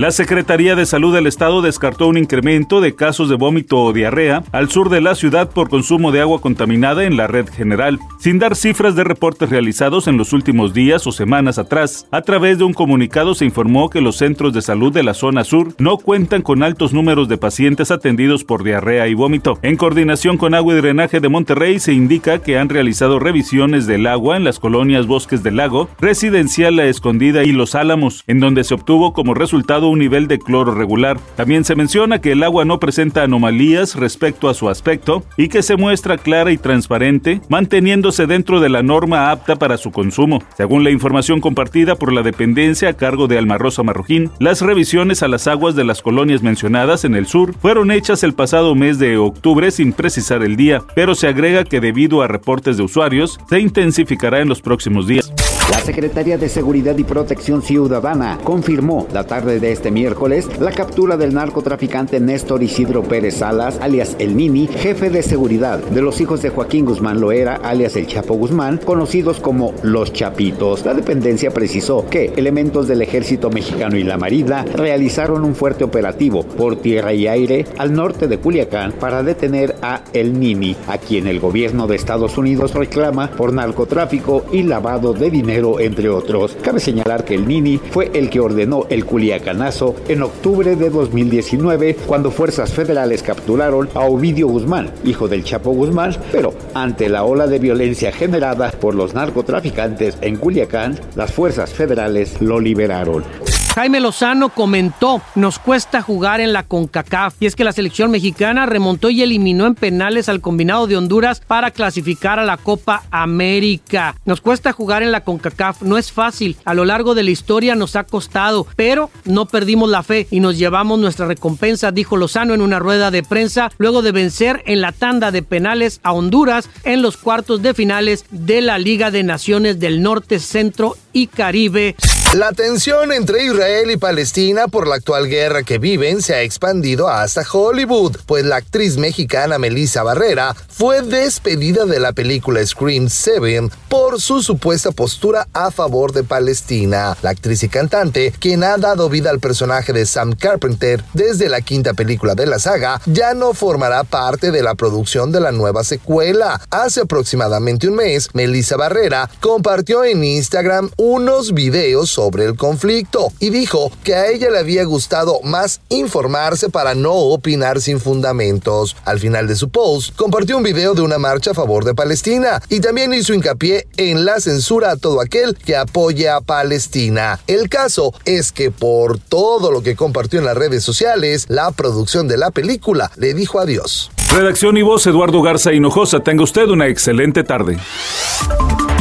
[0.00, 4.42] La Secretaría de Salud del Estado descartó un incremento de casos de vómito o diarrea
[4.50, 8.38] al sur de la ciudad por consumo de agua contaminada en la red general, sin
[8.38, 12.06] dar cifras de reportes realizados en los últimos días o semanas atrás.
[12.12, 15.44] A través de un comunicado se informó que los centros de salud de la zona
[15.44, 19.58] sur no cuentan con altos números de pacientes atendidos por diarrea y vómito.
[19.60, 24.06] En coordinación con Agua y Drenaje de Monterrey se indica que han realizado revisiones del
[24.06, 28.64] agua en las colonias Bosques del Lago, Residencial La Escondida y Los Álamos, en donde
[28.64, 31.18] se obtuvo como resultado un nivel de cloro regular.
[31.36, 35.62] También se menciona que el agua no presenta anomalías respecto a su aspecto y que
[35.62, 40.42] se muestra clara y transparente, manteniéndose dentro de la norma apta para su consumo.
[40.56, 45.28] Según la información compartida por la dependencia a cargo de Almarrosa Marroquín, las revisiones a
[45.28, 49.16] las aguas de las colonias mencionadas en el sur fueron hechas el pasado mes de
[49.16, 53.60] octubre sin precisar el día, pero se agrega que debido a reportes de usuarios, se
[53.60, 55.32] intensificará en los próximos días.
[55.70, 61.16] La Secretaría de Seguridad y Protección Ciudadana confirmó la tarde de este miércoles la captura
[61.16, 66.42] del narcotraficante Néstor Isidro Pérez Salas, alias El Nini, jefe de seguridad de los hijos
[66.42, 70.84] de Joaquín Guzmán Loera, alias El Chapo Guzmán, conocidos como Los Chapitos.
[70.84, 76.42] La dependencia precisó que elementos del ejército mexicano y la Marina realizaron un fuerte operativo
[76.42, 81.28] por tierra y aire al norte de Culiacán para detener a El Nini, a quien
[81.28, 86.56] el gobierno de Estados Unidos reclama por narcotráfico y lavado de dinero entre otros.
[86.62, 91.96] Cabe señalar que el Nini fue el que ordenó el Culiacanazo en octubre de 2019,
[92.06, 97.46] cuando fuerzas federales capturaron a Ovidio Guzmán, hijo del Chapo Guzmán, pero ante la ola
[97.46, 103.24] de violencia generada por los narcotraficantes en Culiacán, las fuerzas federales lo liberaron.
[103.74, 108.66] Jaime Lozano comentó, nos cuesta jugar en la CONCACAF y es que la selección mexicana
[108.66, 114.16] remontó y eliminó en penales al combinado de Honduras para clasificar a la Copa América.
[114.24, 117.76] Nos cuesta jugar en la CONCACAF, no es fácil, a lo largo de la historia
[117.76, 122.54] nos ha costado, pero no perdimos la fe y nos llevamos nuestra recompensa, dijo Lozano
[122.54, 126.68] en una rueda de prensa luego de vencer en la tanda de penales a Honduras
[126.82, 131.94] en los cuartos de finales de la Liga de Naciones del Norte, Centro y Caribe.
[132.34, 137.08] La tensión entre Israel y Palestina por la actual guerra que viven se ha expandido
[137.08, 143.68] hasta Hollywood, pues la actriz mexicana Melissa Barrera fue despedida de la película Scream 7
[143.88, 147.16] por su supuesta postura a favor de Palestina.
[147.20, 151.62] La actriz y cantante, quien ha dado vida al personaje de Sam Carpenter desde la
[151.62, 155.82] quinta película de la saga, ya no formará parte de la producción de la nueva
[155.82, 156.60] secuela.
[156.70, 163.48] Hace aproximadamente un mes, Melissa Barrera compartió en Instagram unos videos sobre el conflicto y
[163.48, 168.94] dijo que a ella le había gustado más informarse para no opinar sin fundamentos.
[169.06, 172.60] Al final de su post, compartió un video de una marcha a favor de Palestina
[172.68, 177.40] y también hizo hincapié en la censura a todo aquel que apoye a Palestina.
[177.46, 182.28] El caso es que por todo lo que compartió en las redes sociales, la producción
[182.28, 184.10] de la película le dijo adiós.
[184.30, 186.20] Redacción y voz Eduardo Garza Hinojosa.
[186.20, 187.78] Tenga usted una excelente tarde.